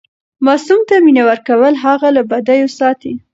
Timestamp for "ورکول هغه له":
1.29-2.21